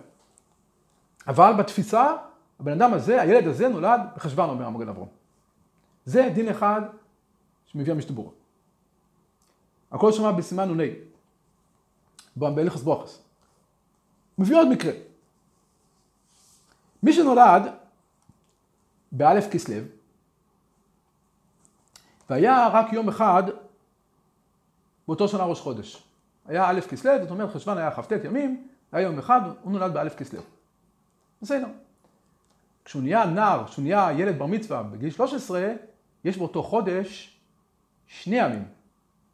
אבל 1.26 1.52
בתפיסה, 1.59 2.12
הבן 2.61 2.73
אדם 2.73 2.94
הזה, 2.94 3.23
הילד 3.23 3.47
הזה 3.47 3.68
נולד 3.68 4.00
בחשוון, 4.16 4.49
אומר 4.49 4.66
המגן 4.66 4.88
אברום. 4.88 5.09
זה 6.04 6.30
דין 6.35 6.49
אחד 6.49 6.83
שמביא 7.66 7.92
המשתבור. 7.92 8.33
הכל 9.92 10.12
שמע 10.12 10.33
בסימן 10.33 10.80
נ"ה, 10.80 10.85
באלכס 12.37 12.83
בוכס. 12.83 13.23
מביא 14.38 14.57
עוד 14.57 14.69
מקרה. 14.69 14.93
מי 17.03 17.12
שנולד 17.12 17.62
באלף 19.12 19.47
כסלו, 19.50 19.85
והיה 22.31 22.69
רק 22.69 22.93
יום 22.93 23.09
אחד 23.09 23.43
באותו 25.09 25.29
שנה 25.29 25.45
ראש 25.45 25.61
חודש. 25.61 26.03
היה 26.47 26.71
א' 26.71 26.81
כסלו, 26.81 27.12
זאת 27.23 27.31
אומרת 27.31 27.50
חשוון 27.50 27.79
היה 27.79 27.91
כ"ט 27.91 28.12
ימים, 28.25 28.69
היה 28.93 29.03
יום 29.03 29.19
אחד, 29.19 29.41
הוא 29.62 29.73
נולד 29.73 29.95
באלף 29.95 30.14
כסלו. 30.14 30.41
בסדר. 31.43 31.67
כשהוא 32.85 33.03
נהיה 33.03 33.25
נער, 33.25 33.67
כשהוא 33.67 33.83
נהיה 33.83 34.09
ילד 34.12 34.38
בר 34.38 34.47
מצווה 34.47 34.83
בגיל 34.83 35.11
13, 35.11 35.73
יש 36.25 36.38
באותו 36.38 36.62
חודש 36.62 37.38
שני 38.07 38.37
ימים. 38.37 38.64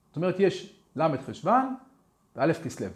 זאת 0.09 0.17
אומרת, 0.17 0.35
יש 0.39 0.77
ל' 0.97 1.23
חשוון 1.27 1.75
וא' 2.37 2.53
כסלו. 2.65 2.87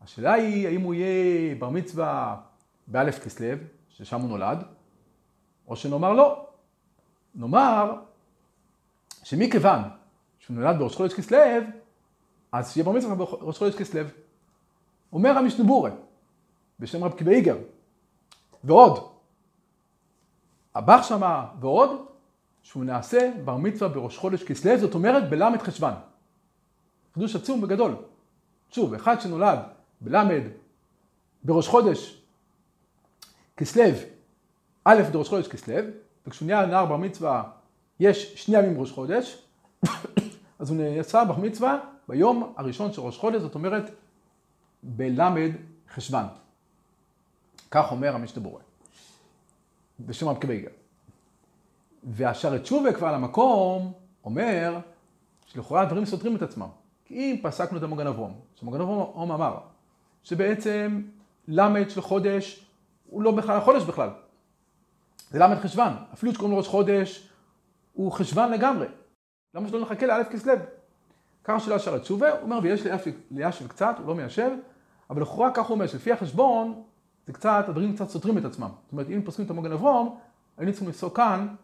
השאלה 0.00 0.32
היא, 0.32 0.68
האם 0.68 0.80
הוא 0.80 0.94
יהיה 0.94 1.54
בר 1.54 1.68
מצווה 1.68 2.40
באלף 2.86 3.24
כסלו, 3.24 3.56
ששם 3.88 4.20
הוא 4.20 4.28
נולד, 4.28 4.64
או 5.68 5.76
שנאמר 5.76 6.12
לא. 6.12 6.46
נאמר 7.34 7.94
שמכיוון 9.22 9.80
שהוא 10.38 10.56
נולד 10.56 10.78
בראש 10.78 10.96
חודש 10.96 11.14
כסלו, 11.14 11.38
אז 12.52 12.72
שיהיה 12.72 12.84
בר 12.84 12.92
מצווה 12.92 13.14
בראש 13.14 13.58
חודש 13.58 13.76
כסלו. 13.76 14.02
אומר 15.12 15.38
המשנבורה, 15.38 15.90
בשם 16.80 17.04
רב 17.04 17.12
קיבי 17.12 17.34
איגר, 17.34 17.56
ועוד, 18.64 19.10
הבח 20.74 21.02
שמה 21.02 21.46
ועוד, 21.60 22.06
שהוא 22.62 22.84
נעשה 22.84 23.30
בר 23.44 23.56
מצווה 23.56 23.88
בראש 23.88 24.18
חודש 24.18 24.42
כסלו, 24.42 24.78
זאת 24.78 24.94
אומרת 24.94 25.30
בלמד 25.30 25.62
חשוון. 25.62 25.94
חידוש 27.14 27.36
עצום 27.36 27.62
וגדול. 27.62 27.96
שוב, 28.70 28.94
אחד 28.94 29.20
שנולד 29.20 29.58
בלמד 30.00 30.42
בראש 31.44 31.68
חודש 31.68 32.22
כסלו, 33.56 33.84
א' 34.84 35.02
בראש 35.12 35.28
חודש 35.28 35.48
כסלו, 35.48 35.74
וכשהוא 36.26 36.46
נהיה 36.46 36.66
נער 36.66 36.86
בר 36.86 36.96
מצווה 36.96 37.50
יש 38.00 38.34
שני 38.34 38.58
ימים 38.58 38.80
ראש 38.80 38.92
חודש, 38.92 39.42
אז 40.58 40.70
הוא 40.70 40.78
נעשה 40.78 41.24
בר 41.24 41.36
מצווה 41.36 41.78
ביום 42.08 42.52
הראשון 42.56 42.92
של 42.92 43.00
ראש 43.00 43.18
חודש, 43.18 43.42
זאת 43.42 43.54
אומרת 43.54 43.90
בלמד 44.82 45.50
חשוון. 45.94 46.24
כך 47.70 47.92
אומר 47.92 48.14
המשתבורה, 48.14 48.60
בשם 50.00 50.28
רב 50.28 50.38
קבייגר. 50.38 50.70
והשרת 52.04 52.66
שובה 52.66 52.92
כבר 52.92 53.12
למקום 53.12 53.92
אומר 54.24 54.78
שלכאורה 55.46 55.82
הדברים 55.82 56.04
סותרים 56.04 56.36
את 56.36 56.42
עצמם. 56.42 56.68
אם 57.10 57.36
פסקנו 57.42 57.78
את 57.78 57.82
המוגן 57.82 58.06
אברום, 58.06 58.40
שמוגן 58.54 58.80
אברום 58.80 59.32
אמר 59.32 59.58
שבעצם 60.22 61.02
למד 61.48 61.90
של 61.90 62.00
חודש 62.00 62.66
הוא 63.06 63.22
לא 63.22 63.30
בכלל 63.30 63.56
החודש 63.56 63.82
בכלל. 63.82 64.10
זה 65.30 65.38
למד 65.38 65.56
חשוון, 65.56 65.92
אפילו 66.12 66.32
שקוראים 66.32 66.52
לו 66.52 66.58
ראש 66.58 66.68
חודש 66.68 67.28
הוא 67.92 68.12
חשוון 68.12 68.52
לגמרי. 68.52 68.86
למה 69.54 69.68
שלא 69.68 69.80
נחכה 69.80 70.06
לאלף 70.06 70.28
כסלו? 70.28 70.52
ככה 71.44 71.60
שאלה 71.60 71.78
שרת 71.78 72.04
שובה, 72.04 72.30
הוא 72.30 72.40
אומר 72.42 72.58
ויש 72.62 72.82
לישב 73.30 73.68
קצת, 73.68 73.94
הוא 73.98 74.06
לא 74.06 74.14
מיישב, 74.14 74.50
אבל 75.10 75.22
לכאורה 75.22 75.50
כך 75.54 75.66
הוא 75.66 75.74
אומר 75.74 75.86
שלפי 75.86 76.12
החשבון 76.12 76.82
זה 77.26 77.32
קצת, 77.32 77.64
הדברים 77.68 77.94
קצת 77.94 78.08
סותרים 78.08 78.38
את 78.38 78.44
עצמם. 78.44 78.68
זאת 78.84 78.92
אומרת, 78.92 79.06
אם 79.10 79.22
פוסקים 79.24 79.44
את 79.44 79.50
המוגן 79.50 79.72
אברום, 79.72 80.18
היינו 80.56 80.72
צריכים 80.72 80.88
לפסוק 80.88 81.16
כאן 81.16 81.54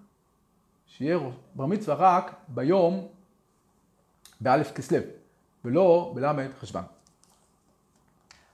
שיהיה 0.87 1.19
בר 1.55 1.67
מצווה 1.67 1.97
רק 1.99 2.35
ביום 2.49 3.07
באלף 4.41 4.73
כסלו, 4.73 4.99
ולא 5.66 6.12
בלמד 6.14 6.49
חשוון. 6.61 6.85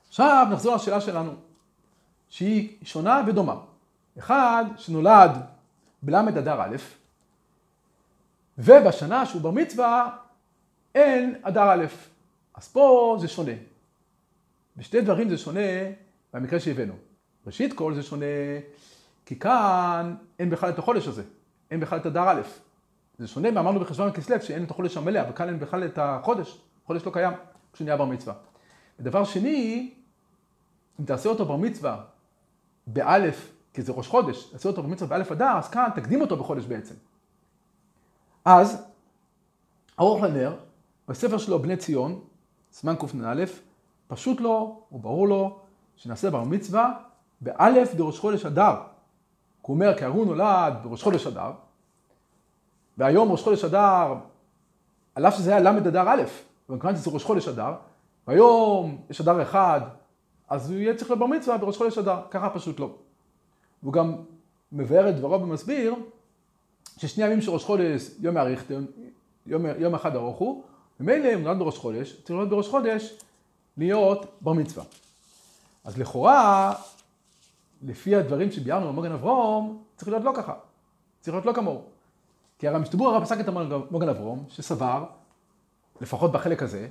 עכשיו 0.09 0.47
נחזור 0.51 0.75
לשאלה 0.75 1.01
שלנו, 1.01 1.33
שהיא 2.29 2.77
שונה 2.85 3.23
ודומה. 3.27 3.55
אחד 4.19 4.65
שנולד 4.77 5.31
בלמד 6.03 6.37
אדר 6.37 6.63
א', 6.63 6.77
ובשנה 8.59 9.27
שהוא 9.27 9.43
בר 9.43 9.51
מצווה 9.51 10.17
אין 10.95 11.41
אדר 11.43 11.73
א', 11.73 11.85
אז 12.55 12.69
פה 12.69 13.17
זה 13.21 13.29
שונה. 13.29 13.53
בשתי 14.77 15.01
דברים 15.01 15.29
זה 15.29 15.39
שונה 15.39 15.61
במקרה 16.33 16.61
שהבאנו. 16.61 16.95
ראשית 17.47 17.73
כל 17.73 17.95
זה 17.95 18.03
שונה 18.03 18.27
כי 19.27 19.39
כאן 19.39 20.15
אין 20.39 20.51
בכלל 20.51 20.71
את 20.71 20.79
החודש 20.79 21.07
הזה, 21.07 21.23
אין 21.71 21.81
בכלל 21.81 21.99
את 21.99 22.07
אדר 22.07 22.31
א'. 22.31 22.41
זה 23.19 23.29
שונה 23.29 23.49
ואמרנו 23.55 23.81
בחשבון 23.81 24.09
הכסלו 24.09 24.43
שאין 24.43 24.65
את 24.65 24.71
החודש 24.71 24.97
המלא, 24.97 25.21
אבל 25.21 25.33
כאן 25.33 25.49
אין 25.49 25.59
בכלל 25.59 25.85
את 25.85 25.99
החודש, 25.99 26.59
החודש 26.97 27.07
לא 27.07 27.13
קיים 27.13 27.33
כשהוא 27.73 27.85
נהיה 27.85 27.97
בר 27.97 28.05
מצווה. 28.05 28.35
ודבר 29.01 29.25
שני, 29.25 29.95
אם 31.01 31.05
תעשה 31.05 31.29
אותו 31.29 31.45
בר 31.45 31.57
מצווה 31.57 32.05
באלף, 32.87 33.53
כי 33.75 33.83
זה 33.83 33.93
ראש 33.93 34.09
חודש, 34.09 34.45
תעשה 34.45 34.69
אותו 34.69 34.83
בר 34.83 34.89
מצווה 34.89 35.09
באלף 35.09 35.33
אדר, 35.33 35.59
אז 35.59 35.69
כאן 35.69 35.89
תקדים 35.95 36.21
אותו 36.21 36.37
בחודש 36.37 36.65
בעצם. 36.65 36.95
אז, 38.45 38.85
ארוך 40.01 40.23
לנר, 40.23 40.57
בספר 41.09 41.39
שלו 41.39 41.59
בני 41.59 41.77
ציון, 41.77 42.21
סימן 42.73 42.95
קנ"א, 42.97 43.45
פשוט 44.09 44.41
לו 44.41 44.83
וברור 44.93 45.29
לו 45.29 45.61
שנעשה 45.97 46.31
בר 46.31 46.45
מצווה 46.45 46.93
באלף 47.41 47.95
דראש 47.95 48.19
חודש 48.19 48.47
אדר. 48.47 48.75
הוא 49.63 49.75
אומר, 49.75 49.99
כי 49.99 50.05
אהרון 50.05 50.29
נולד 50.29 50.75
בראש 50.83 51.03
חודש 51.03 51.27
אדר, 51.27 51.53
והיום 52.99 53.33
ראש 53.33 53.43
חודש 53.43 53.65
אדר, 53.65 54.15
על 55.15 55.27
אף 55.27 55.35
שזה 55.35 55.57
היה 55.57 55.61
ל' 55.61 55.79
אדר 55.79 56.09
א', 56.09 56.23
כמובן 56.67 56.97
שזה 56.97 57.11
ראש 57.11 57.25
חודש 57.25 57.49
אדר, 57.49 57.75
והיום 58.27 58.99
יש 59.11 59.21
אדר 59.21 59.43
אחד, 59.43 59.81
אז 60.49 60.71
הוא 60.71 60.79
יהיה 60.79 60.95
צריך 60.95 61.11
לבר 61.11 61.27
מצווה 61.27 61.59
בראש 61.59 61.77
חודש 61.77 61.99
אדר, 61.99 62.21
ככה 62.31 62.51
פשוט 62.51 62.81
לא. 62.81 62.95
והוא 63.83 63.93
גם 63.93 64.17
מבאר 64.73 65.09
את 65.09 65.17
דברו 65.17 65.43
ומסביר 65.43 65.95
ששני 66.99 67.25
ימים 67.25 67.41
של 67.41 67.51
ראש 67.51 67.65
חודש, 67.65 68.11
יום 68.21 68.37
יאריך, 68.37 68.65
יום, 69.47 69.67
יום 69.79 69.95
אחד 69.95 70.17
ארוך 70.17 70.39
הוא, 70.39 70.63
ומילא 71.01 71.33
הוא 71.33 71.43
נולד 71.43 71.59
בראש 71.59 71.79
חודש, 71.79 72.13
צריך 72.13 72.31
להיות 72.31 72.49
בראש 72.49 72.69
חודש 72.69 73.19
להיות 73.77 74.27
בר 74.41 74.53
מצווה. 74.53 74.85
אז 75.85 75.99
לכאורה, 75.99 76.75
לפי 77.83 78.17
הדברים 78.17 78.53
שביארנו 78.53 78.87
במוגן 78.87 79.13
אברום, 79.13 79.83
צריך 79.97 80.09
להיות 80.09 80.25
לא 80.25 80.33
ככה. 80.37 80.55
צריך 81.21 81.35
להיות 81.35 81.47
לא 81.47 81.53
כמוהו. 81.53 81.83
כי 82.59 82.69
הרי 82.69 82.79
משתבור 82.79 83.09
הרב 83.09 83.25
פסק 83.25 83.41
את 83.41 83.49
המוגן 83.49 84.09
אברום, 84.09 84.45
שסבר, 84.49 85.05
לפחות 86.03 86.33
בחלק 86.33 86.63
הזה, 86.63 86.89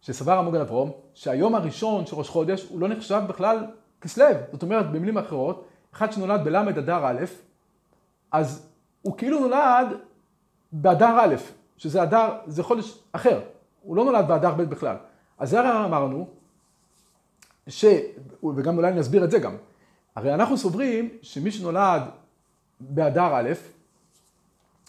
שסבר 0.00 0.38
המוגן 0.38 0.60
אברום, 0.60 0.92
שהיום 1.14 1.54
הראשון 1.54 2.06
של 2.06 2.16
ראש 2.16 2.28
חודש 2.28 2.66
הוא 2.68 2.80
לא 2.80 2.88
נחשב 2.88 3.22
בכלל 3.28 3.66
כסלו. 4.00 4.26
זאת 4.52 4.62
אומרת, 4.62 4.90
במילים 4.90 5.18
אחרות, 5.18 5.68
אחד 5.94 6.12
שנולד 6.12 6.44
בלמד 6.44 6.78
אדר 6.78 7.06
א', 7.06 7.24
אז 8.32 8.68
הוא 9.02 9.16
כאילו 9.18 9.40
נולד 9.40 9.86
באדר 10.72 11.18
א', 11.20 11.34
שזה 11.76 12.02
אדר, 12.02 12.28
זה 12.46 12.62
חודש 12.62 12.98
אחר. 13.12 13.40
הוא 13.82 13.96
לא 13.96 14.04
נולד 14.04 14.28
באדר 14.28 14.54
ב' 14.54 14.62
בכלל. 14.62 14.96
אז 15.38 15.50
זה 15.50 15.60
הרי 15.60 15.84
אמרנו, 15.84 16.28
ש... 17.68 17.84
וגם 18.56 18.76
אולי 18.76 18.92
נסביר 18.92 19.24
את 19.24 19.30
זה 19.30 19.38
גם. 19.38 19.56
הרי 20.16 20.34
אנחנו 20.34 20.58
סוברים 20.58 21.08
שמי 21.22 21.50
שנולד 21.50 22.02
באדר 22.80 23.30
א', 23.34 23.50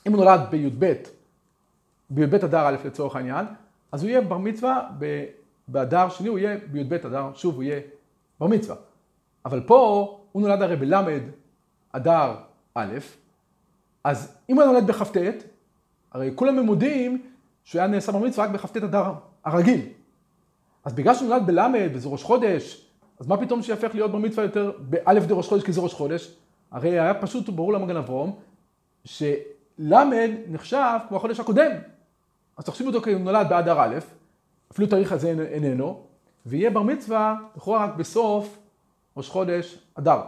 אם 0.08 0.14
הוא 0.14 0.24
נולד 0.24 0.42
בי"ב, 0.50 0.94
בי"ב 2.10 2.36
אדר 2.36 2.68
א' 2.68 2.76
לצורך 2.86 3.16
העניין, 3.16 3.46
אז 3.92 4.04
הוא 4.04 4.10
יהיה 4.10 4.22
בר 4.22 4.38
מצווה 4.38 4.90
באדר 5.68 6.10
שני, 6.10 6.28
הוא 6.28 6.40
יהיה 6.40 6.58
בי"ב 6.72 6.94
אדר, 6.94 7.30
שוב 7.34 7.56
הוא 7.56 7.64
יהיה 7.64 7.80
בר 8.40 8.48
מצווה. 8.48 8.76
אבל 9.46 9.62
פה 9.66 10.20
הוא 10.32 10.42
נולד 10.42 10.62
הרי 10.62 10.76
בלמד 10.76 11.22
אדר 11.92 12.36
א', 12.76 12.98
אז 14.04 14.38
אם 14.50 14.56
הוא 14.56 14.64
נולד 14.64 14.88
בכ"ט, 14.88 15.18
הרי 16.12 16.32
כולם 16.36 16.60
מודים 16.60 17.26
שהוא 17.64 17.80
היה 17.80 17.88
נעשה 17.88 18.12
בר 18.12 18.20
מצווה 18.20 18.46
רק 18.46 18.52
בכ"ט 18.52 18.78
אדר 18.78 19.14
הרגיל. 19.46 19.82
אז 20.86 20.94
בגלל 20.94 21.16
שהוא 21.16 21.30
נולד 21.30 21.46
בלמד 21.46 21.90
וזה 21.94 22.10
ראש 22.10 22.24
חודש, 22.24 22.88
אז 23.20 23.28
מה 23.28 23.38
פתאום 23.38 23.64
שיהפך 23.64 23.90
להיות 23.94 24.12
בר 24.12 24.18
מצווה 24.18 24.44
יותר 24.44 24.72
באלף 24.80 25.26
דה 25.26 25.36
ראש 25.36 25.48
חודש 25.48 25.64
כי 25.64 25.72
זה 25.72 25.82
ראש 25.82 25.94
חודש? 25.94 26.36
הרי 26.72 27.00
היה 27.00 27.14
פשוט 27.14 27.50
ברור 27.50 27.74
למגן 27.74 27.96
אברום, 27.96 28.40
שלמד 29.06 30.30
נחשב 30.48 30.98
כמו 31.08 31.18
החודש 31.18 31.40
הקודם. 31.40 31.72
אז 32.58 32.66
תחשיבו 32.66 32.90
אותו 32.90 33.10
הוא 33.10 33.20
נולד 33.20 33.50
באדר 33.50 33.82
א', 33.82 33.98
אפילו 34.72 34.88
תאריך 34.88 35.12
הזה 35.12 35.48
איננו, 35.52 36.08
ויהיה 36.46 36.70
בר 36.70 36.82
מצווה 36.82 37.36
לכאורה 37.56 37.86
רק 37.86 37.96
בסוף 37.96 38.58
ראש 39.18 39.30
חודש 39.30 39.80
אדר. 39.96 40.22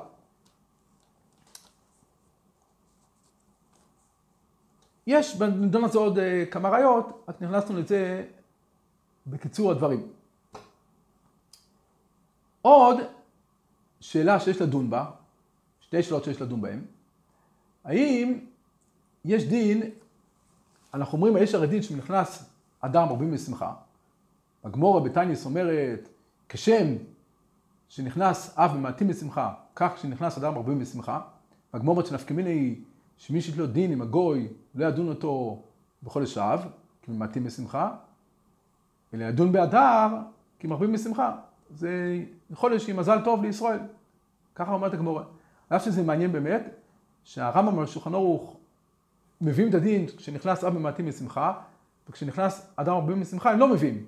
יש 5.07 5.35
בנדון 5.35 5.83
הזה 5.83 5.97
עוד 5.97 6.19
אה, 6.19 6.43
כמה 6.51 6.69
ראיות, 6.69 7.23
רק 7.27 7.41
נכנסנו 7.41 7.79
לזה 7.79 8.25
בקיצור 9.27 9.71
הדברים. 9.71 10.07
עוד 12.61 12.97
שאלה 13.99 14.39
שיש 14.39 14.61
לדון 14.61 14.89
בה, 14.89 15.05
שתי 15.79 16.03
שאלות 16.03 16.23
שיש 16.23 16.41
לדון 16.41 16.61
בהן. 16.61 16.81
האם 17.83 18.39
יש 19.25 19.43
דין, 19.43 19.91
אנחנו 20.93 21.15
אומרים, 21.15 21.35
האיש 21.35 21.55
הרדין 21.55 21.81
שנכנס 21.81 22.49
אדם 22.81 23.07
מרבים 23.07 23.31
בשמחה. 23.31 23.73
הגמורה 24.63 25.01
בטייניס 25.01 25.45
אומרת, 25.45 26.09
כשם 26.49 26.95
שנכנס 27.89 28.53
אב 28.57 28.71
ומעטים 28.75 29.07
בשמחה, 29.07 29.53
כך 29.75 29.97
שנכנס 29.97 30.37
אדם 30.37 30.53
מרבים 30.53 30.79
בשמחה. 30.79 31.21
הגמורת 31.73 32.05
שנפקמיני 32.05 32.49
היא 32.49 32.81
שמי 33.17 33.41
שיש 33.41 33.57
לו 33.57 33.67
דין 33.67 33.91
עם 33.91 34.01
הגוי, 34.01 34.47
לא 34.75 34.85
ידון 34.85 35.09
אותו 35.09 35.61
בחודש 36.03 36.37
אב, 36.37 36.65
כי 37.01 37.11
ממעטים 37.11 37.43
בשמחה, 37.43 37.95
אלא 39.13 39.23
ידון 39.23 39.51
באדר, 39.51 40.07
כי 40.59 40.67
מרבים 40.67 40.93
בשמחה. 40.93 41.35
זה 41.69 42.23
חודש 42.53 42.89
עם 42.89 42.97
מזל 42.97 43.21
טוב 43.23 43.43
לישראל. 43.43 43.79
ככה 44.55 44.73
אומרת 44.73 44.93
הגמורה. 44.93 45.23
אף 45.69 45.85
שזה 45.85 46.03
מעניין 46.03 46.31
באמת, 46.31 46.75
שהרמב"ם 47.23 47.79
על 47.79 47.85
שולחן 47.85 48.13
ערוך 48.13 48.58
מביאים 49.41 49.69
את 49.69 49.73
הדין 49.73 50.07
כשנכנס 50.07 50.63
אב 50.63 50.77
ממעטים 50.77 51.05
בשמחה, 51.05 51.53
וכשנכנס 52.09 52.71
אדם 52.75 52.93
הרבה 52.93 53.15
בשמחה 53.15 53.51
הם 53.51 53.59
לא 53.59 53.67
מביאים. 53.67 54.05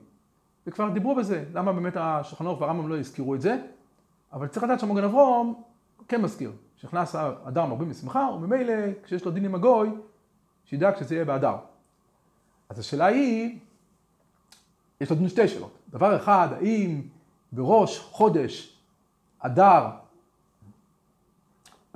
וכבר 0.68 0.90
דיברו 0.90 1.16
בזה, 1.16 1.46
למה 1.54 1.74
באמת 1.74 1.94
השולחן 1.96 2.46
ערוך 2.46 2.62
והרמב"ם 2.62 2.90
לא 2.90 3.00
הזכירו 3.00 3.36
את 3.36 3.42
זה, 3.42 3.58
אבל 4.34 4.48
צריך 4.48 4.64
לדעת 4.64 4.80
שהמוגן 4.80 5.04
אברום 5.04 5.64
כן 6.08 6.22
מזכיר, 6.22 6.52
כשנכנס 6.78 7.16
אדם 7.16 7.70
הרבה 7.70 7.86
בשמחה, 7.86 8.30
וממילא 8.36 8.74
כשיש 9.04 9.26
לו 9.26 9.32
דין 9.32 9.46
עם 9.46 9.56
הגוי, 9.56 9.90
שידאג 10.66 10.96
שזה 11.00 11.16
יהיה 11.16 11.26
באדר. 11.26 11.56
אז 12.70 12.80
השאלה 12.80 13.06
היא, 13.06 13.60
יש 15.02 15.12
לנו 15.12 15.30
שתי 15.30 15.48
שאלות. 15.48 15.78
דבר 15.90 16.16
אחד, 16.16 16.48
האם 16.52 17.02
בראש 17.52 18.00
חודש 18.00 18.78
אדר, 19.40 19.88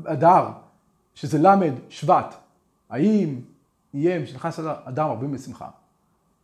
אדר, 0.05 0.47
שזה 1.15 1.39
ל' 1.39 1.55
שבט, 1.89 2.35
האם 2.95 3.39
יהיה 3.93 4.19
משנכנס 4.19 4.59
אדם 4.59 5.09
הרבה 5.09 5.27
בשמחה? 5.27 5.69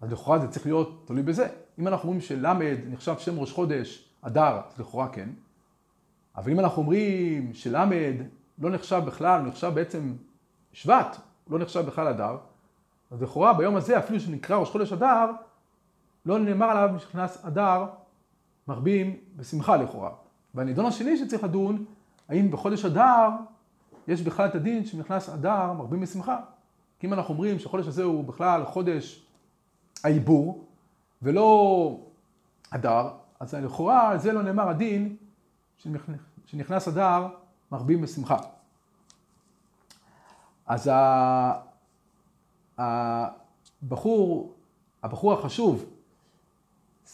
אז 0.01 0.11
לכאורה 0.11 0.39
זה 0.39 0.47
צריך 0.47 0.65
להיות 0.65 1.03
תלוי 1.05 1.23
בזה. 1.23 1.47
אם 1.79 1.87
אנחנו 1.87 2.09
אומרים 2.09 2.21
של' 2.21 2.53
נחשב 2.89 3.17
שם 3.17 3.39
ראש 3.39 3.51
חודש 3.51 4.09
אדר, 4.21 4.61
אז 4.67 4.79
לכאורה 4.79 5.07
כן. 5.09 5.29
אבל 6.35 6.51
אם 6.51 6.59
אנחנו 6.59 6.81
אומרים 6.81 7.53
של' 7.53 7.75
לא 8.59 8.69
נחשב 8.69 9.01
בכלל, 9.05 9.39
הוא 9.39 9.47
נחשב 9.47 9.71
בעצם 9.75 10.13
שבט, 10.73 11.17
לא 11.49 11.59
נחשב 11.59 11.85
בכלל 11.85 12.07
אדר, 12.07 12.37
אז 13.11 13.21
לכאורה 13.21 13.53
ביום 13.53 13.75
הזה, 13.75 13.99
אפילו 13.99 14.19
שנקרא 14.19 14.57
ראש 14.57 14.69
חודש 14.69 14.93
אדר, 14.93 15.31
לא 16.25 16.39
נאמר 16.39 16.65
עליו 16.65 16.99
שנכנס 16.99 17.45
אדר 17.45 17.85
מרבים 18.67 19.17
בשמחה 19.35 19.77
לכאורה. 19.77 20.11
והנידון 20.55 20.85
השני 20.85 21.17
שצריך 21.17 21.43
לדון, 21.43 21.85
האם 22.29 22.51
בחודש 22.51 22.85
אדר 22.85 23.29
יש 24.07 24.21
בכלל 24.21 24.47
את 24.47 24.55
הדין 24.55 24.85
שנכנס 24.85 25.29
אדר 25.29 25.73
מרבים 25.73 26.01
בשמחה. 26.01 26.39
כי 26.99 27.07
אם 27.07 27.13
אנחנו 27.13 27.33
אומרים 27.33 27.59
שהחודש 27.59 27.87
הזה 27.87 28.03
הוא 28.03 28.23
בכלל 28.23 28.65
חודש 28.65 29.25
העיבור, 30.03 30.65
ולא 31.21 31.99
אדר, 32.69 33.09
אז 33.39 33.53
לכאורה 33.53 34.09
על 34.09 34.19
זה 34.19 34.33
לא 34.33 34.41
נאמר 34.41 34.69
הדין 34.69 35.15
שנכנס 36.45 36.87
אדר 36.87 37.27
מרבים 37.71 38.01
בשמחה. 38.01 38.37
אז 40.65 40.91
הבחור, 42.77 44.53
הבחור 45.03 45.33
החשוב, 45.33 45.85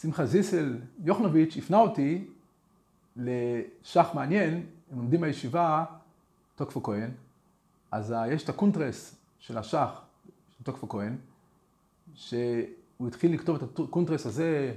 שמחה 0.00 0.26
זיסל 0.26 0.78
יוכנוביץ', 1.04 1.56
הפנה 1.56 1.78
אותי 1.78 2.24
לש"ך 3.16 4.08
מעניין, 4.14 4.66
הם 4.90 4.98
לומדים 4.98 5.20
בישיבה 5.20 5.84
תקפו 6.58 6.82
כהן, 6.82 7.10
אז 7.90 8.14
יש 8.30 8.44
את 8.44 8.48
הקונטרס 8.48 9.14
של 9.38 9.58
הש"ך, 9.58 10.00
של 10.58 10.64
תקפו 10.64 10.88
כהן, 10.88 11.16
שהוא 12.14 13.08
התחיל 13.08 13.34
לכתוב 13.34 13.56
את 13.56 13.78
הקונטרס 13.78 14.26
הזה, 14.26 14.74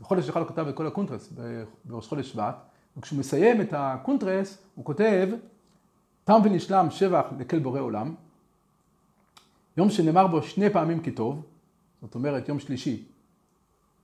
בחודש 0.00 0.28
אחד 0.28 0.40
הוא 0.40 0.48
כתב 0.48 0.66
את 0.68 0.76
כל 0.76 0.86
הקונטרס, 0.86 1.32
בראש 1.84 2.08
חודש 2.08 2.32
שבט, 2.32 2.56
וכשהוא 2.96 3.18
מסיים 3.18 3.60
את 3.60 3.68
הקונטרס, 3.72 4.58
הוא 4.74 4.84
כותב, 4.84 5.28
תם 6.24 6.40
ונשלם 6.44 6.90
שבח 6.90 7.24
לכל 7.38 7.58
בורא 7.58 7.80
עולם, 7.80 8.14
יום 9.76 9.90
שנאמר 9.90 10.26
בו 10.26 10.42
שני 10.42 10.70
פעמים 10.70 11.02
כי 11.02 11.10
טוב, 11.10 11.42
זאת 12.02 12.14
אומרת 12.14 12.48
יום 12.48 12.58
שלישי, 12.58 13.04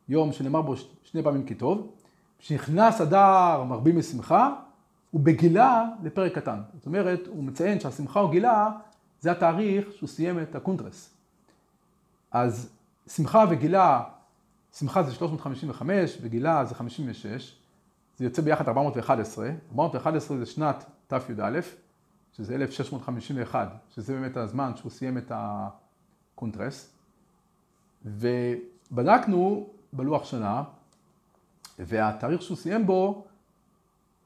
יום 0.08 0.32
שנאמר 0.32 0.62
בו 0.62 0.74
שני 1.04 1.22
פעמים 1.22 1.46
כי 1.46 1.54
טוב, 1.54 1.92
כשנכנס 2.38 3.00
אדר 3.00 3.64
מרבים 3.64 3.98
בשמחה 3.98 4.54
ובגילה 5.10 5.84
לפרק 6.02 6.34
קטן. 6.34 6.60
זאת 6.74 6.86
אומרת, 6.86 7.26
הוא 7.26 7.44
מציין 7.44 7.80
שבשמחה 7.80 8.20
ובגילה, 8.20 8.70
זה 9.20 9.30
התאריך 9.30 9.92
שהוא 9.92 10.08
סיים 10.08 10.42
את 10.42 10.54
הקונטרס. 10.54 11.14
אז 12.30 12.70
שמחה 13.06 13.44
וגילה, 13.50 14.02
שמחה 14.78 15.02
זה 15.02 15.12
355 15.12 16.18
וגילה 16.20 16.64
זה 16.64 16.74
56, 16.74 17.58
זה 18.16 18.24
יוצא 18.24 18.42
ביחד 18.42 18.68
411, 18.68 19.50
411 19.72 20.36
זה 20.36 20.46
שנת 20.46 20.84
תי"א, 21.06 21.60
שזה 22.32 22.54
1651, 22.54 23.68
שזה 23.94 24.12
באמת 24.12 24.36
הזמן 24.36 24.72
שהוא 24.76 24.90
סיים 24.90 25.18
את 25.18 25.32
הקונטרס, 25.34 26.92
ובדקנו 28.04 29.68
בלוח 29.92 30.24
שנה, 30.24 30.62
והתאריך 31.78 32.42
שהוא 32.42 32.56
סיים 32.56 32.86
בו, 32.86 33.27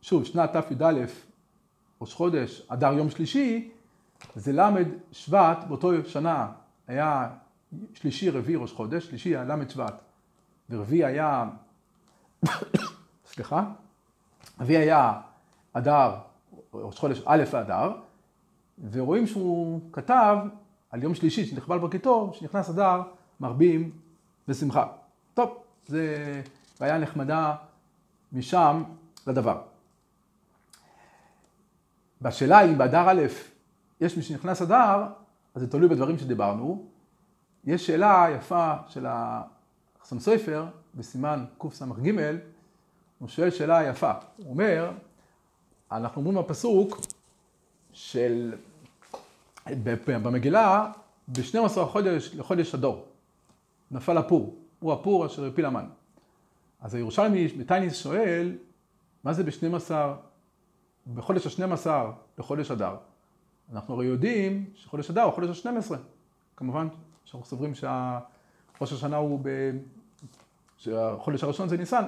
שוב, 0.02 0.24
שנת 0.24 0.56
תי"א, 0.56 1.04
ראש 2.00 2.14
חודש, 2.14 2.62
אדר 2.68 2.92
יום 2.92 3.10
שלישי, 3.10 3.70
זה 4.34 4.52
ל' 4.52 4.84
שבט, 5.12 5.58
באותו 5.68 5.90
שנה 6.06 6.48
היה 6.86 7.28
שלישי, 7.94 8.30
רביעי, 8.30 8.56
ראש 8.56 8.72
חודש, 8.72 9.06
שלישי 9.06 9.28
היה 9.28 9.44
ל' 9.44 9.68
שבט, 9.68 9.94
ורביעי 10.70 11.04
היה, 11.04 11.50
סליחה, 13.26 13.64
רביעי 14.60 14.82
היה 14.82 15.20
אדר, 15.72 16.14
ראש 16.74 16.98
חודש 16.98 17.22
א' 17.26 17.44
באדר, 17.52 17.92
ורואים 18.90 19.26
שהוא 19.26 19.80
כתב 19.92 20.36
על 20.90 21.02
יום 21.02 21.14
שלישי 21.14 21.46
שנכבל 21.46 21.78
בכיתו, 21.78 22.32
שנכנס 22.34 22.70
אדר, 22.70 23.02
מרבים 23.40 23.90
בשמחה. 24.48 24.86
טוב, 25.34 25.58
זה 25.86 26.42
בעיה 26.80 26.98
נחמדה 26.98 27.54
משם 28.32 28.82
לדבר. 29.26 29.71
בשאלה 32.22 32.64
אם 32.64 32.78
באדר 32.78 33.08
א' 33.08 33.22
יש 34.00 34.16
מי 34.16 34.22
שנכנס 34.22 34.62
אדר, 34.62 35.06
אז 35.54 35.62
זה 35.62 35.70
תלוי 35.70 35.88
בדברים 35.88 36.18
שדיברנו. 36.18 36.86
יש 37.64 37.86
שאלה 37.86 38.26
יפה 38.36 38.74
של 38.88 39.06
החסון 39.08 40.20
סופר 40.20 40.66
בסימן 40.94 41.44
קס"ג, 41.58 42.12
הוא 43.18 43.28
שואל 43.28 43.50
שאלה 43.50 43.84
יפה. 43.84 44.12
הוא 44.36 44.50
אומר, 44.50 44.90
אנחנו 45.92 46.20
אומרים 46.20 46.44
בפסוק 46.44 47.00
של, 47.92 48.54
במגילה, 50.06 50.92
ב-12 51.28 51.84
חודש 51.84 52.34
לחודש 52.34 52.74
הדור, 52.74 53.04
נפל 53.90 54.18
הפור, 54.18 54.56
הוא 54.80 54.92
הפור 54.92 55.26
אשר 55.26 55.44
הפיל 55.44 55.64
המן. 55.64 55.86
אז 56.80 56.94
הירושלמי 56.94 57.48
בטייניס 57.48 57.96
שואל, 57.96 58.56
מה 59.24 59.32
זה 59.32 59.44
ב-12, 59.44 59.90
בחודש 61.14 61.60
ה-12 61.60 61.86
לחודש 62.38 62.70
אדר? 62.70 62.96
אנחנו 63.72 63.94
הרי 63.94 64.06
יודעים 64.06 64.70
שחודש 64.74 65.10
אדר 65.10 65.22
הוא 65.22 65.32
חודש 65.32 65.66
ה-12. 65.66 65.94
כמובן 66.56 66.88
שאנחנו 67.24 67.46
סוברים 67.46 67.74
שראש 67.74 68.92
השנה 68.92 69.16
הוא 69.16 69.40
ב... 69.42 69.48
שהחודש 70.76 71.44
הראשון 71.44 71.68
זה 71.68 71.76
ניסן. 71.76 72.04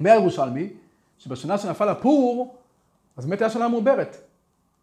מהירושלמי, 0.00 0.72
שבשנה 1.18 1.58
שנפל 1.58 1.88
הפור, 1.88 2.56
אז 3.16 3.26
באמת 3.26 3.40
היה 3.40 3.50
שנה 3.50 3.68
מעוברת. 3.68 4.16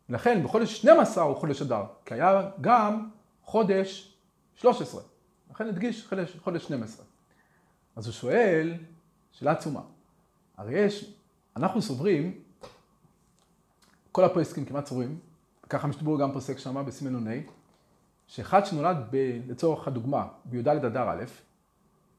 לכן 0.09 0.43
בחודש 0.43 0.77
12 0.77 1.23
הוא 1.23 1.35
חודש 1.35 1.61
אדר, 1.61 1.83
כי 2.05 2.13
היה 2.13 2.49
גם 2.61 3.09
חודש 3.43 4.13
13. 4.55 5.01
לכן 5.51 5.67
הדגיש 5.67 6.07
חודש, 6.07 6.37
חודש 6.43 6.63
12. 6.63 7.05
אז 7.95 8.05
הוא 8.05 8.13
שואל, 8.13 8.73
שאלה 9.31 9.51
עצומה. 9.51 9.81
הרי 10.57 10.79
יש, 10.79 11.13
אנחנו 11.55 11.81
סוברים, 11.81 12.39
כל 14.11 14.23
הפרסקים 14.23 14.65
כמעט 14.65 14.85
סוברים, 14.85 15.19
ככה 15.69 15.87
משתברו 15.87 16.17
גם 16.17 16.31
פוסק 16.31 16.57
שמה 16.57 16.83
בסימן 16.83 17.27
נ"ה, 17.27 17.31
שאחד 18.27 18.65
שנולד 18.65 18.97
ב, 19.11 19.39
לצורך 19.47 19.87
הדוגמה 19.87 20.27
בי"ד 20.45 20.67
אדר 20.67 21.09
א', 21.09 21.23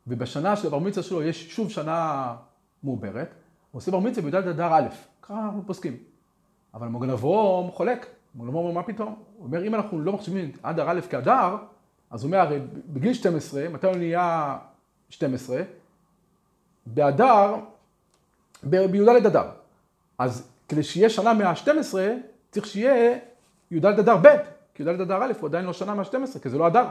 ובשנה 0.07 0.57
של 0.57 0.67
הבר 0.67 0.79
מצווה 0.79 1.03
שלו 1.03 1.23
יש 1.23 1.57
שוב 1.57 1.71
שנה 1.71 2.35
מעוברת, 2.83 3.35
הוא 3.71 3.79
עושה 3.79 3.91
בר 3.91 3.99
מצווה 3.99 4.31
בי"ד 4.31 4.49
אדר 4.49 4.75
א', 4.75 4.89
ככה 5.23 5.45
אנחנו 5.45 5.63
פוסקים. 5.67 5.97
אבל 6.75 6.89
מוגן 6.89 7.11
אברום 7.11 7.71
חולק, 7.71 8.07
מוגן 8.35 8.49
אברום 8.49 8.67
אומר 8.67 8.81
מה 8.81 8.87
פתאום? 8.87 9.15
הוא 9.37 9.47
אומר 9.47 9.67
אם 9.67 9.75
אנחנו 9.75 10.01
לא 10.01 10.13
מחשבים 10.13 10.53
אדר 10.63 10.91
א' 10.91 11.01
כאדר, 11.11 11.57
אז 12.11 12.23
הוא 12.23 12.29
אומר 12.29 12.39
הרי 12.39 12.61
בגיל 12.89 13.15
12, 13.15 13.69
מתי 13.69 13.87
הוא 13.87 13.97
נהיה 13.97 14.59
12? 15.09 15.63
באדר, 16.87 17.55
בי"ד 18.63 19.27
אדר. 19.27 19.51
אז 20.19 20.52
כדי 20.73 20.83
שיהיה 20.83 21.11
שנה 21.11 21.33
מה-12, 21.35 21.95
צריך 22.51 22.67
שיהיה 22.67 23.19
י"ד 23.71 23.87
אדר 23.87 24.17
ב', 24.17 24.29
כי 24.75 24.83
י"ד 24.83 24.89
אדר 24.89 25.23
א' 25.23 25.33
הוא 25.41 25.49
עדיין 25.49 25.65
לא 25.65 25.73
שנה 25.73 25.95
מה-12, 25.95 26.39
כי 26.43 26.49
זה 26.49 26.59
לא 26.59 26.67
אדר. 26.67 26.85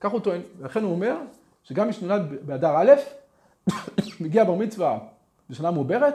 כך 0.00 0.10
הוא 0.10 0.20
טוען, 0.20 0.40
ולכן 0.58 0.82
הוא 0.82 0.92
אומר 0.92 1.16
שגם 1.62 1.86
מי 1.86 1.92
שנולד 1.92 2.46
באדר 2.46 2.76
א', 2.76 2.92
מגיע 4.20 4.44
בר 4.44 4.54
מצווה 4.54 4.98
בשנה 5.50 5.70
מעוברת, 5.70 6.14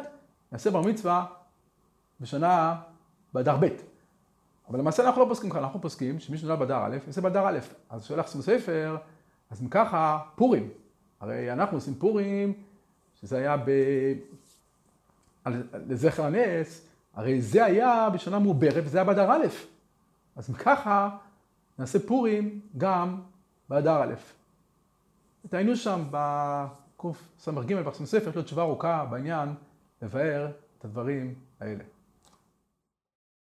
יעשה 0.51 0.71
בר 0.71 0.81
מצווה 0.81 1.25
בשנה 2.21 2.75
באדר 3.33 3.57
ב'. 3.59 3.67
אבל 4.69 4.79
למעשה 4.79 5.03
אנחנו 5.03 5.21
לא 5.21 5.27
פוסקים 5.29 5.49
כאן, 5.49 5.59
אנחנו 5.59 5.81
פוסקים 5.81 6.19
שמי 6.19 6.37
שנולד 6.37 6.59
באדר 6.59 6.85
א', 6.85 6.97
יעשה 7.07 7.21
באדר 7.21 7.47
א'. 7.47 7.59
אז 7.89 8.05
שואל 8.05 8.19
לך 8.19 8.27
ספר, 8.27 8.97
אז 9.49 9.61
אם 9.61 9.67
ככה, 9.69 10.19
פורים. 10.35 10.69
הרי 11.19 11.51
אנחנו 11.51 11.77
עושים 11.77 11.95
פורים, 11.95 12.53
שזה 13.21 13.37
היה 13.37 13.57
ב... 13.57 13.71
לזכר 15.87 16.25
הנס, 16.25 16.88
הרי 17.13 17.41
זה 17.41 17.65
היה 17.65 18.09
בשנה 18.13 18.39
מעוברת 18.39 18.83
וזה 18.85 18.97
היה 18.97 19.05
באדר 19.05 19.31
א'. 19.31 19.45
אז 20.35 20.55
ככה, 20.55 21.17
נעשה 21.79 21.99
פורים 21.99 22.61
גם 22.77 23.21
באדר 23.69 24.03
א'. 24.03 24.13
היינו 25.51 25.75
שם 25.75 26.03
בקס"ג, 26.11 27.73
בס"ג, 27.73 28.17
יש 28.29 28.35
לו 28.35 28.43
תשובה 28.43 28.61
ארוכה 28.61 29.05
בעניין 29.05 29.49
לבאר 30.01 30.51
את 30.77 30.85
הדברים 30.85 31.33
האלה. 31.59 31.83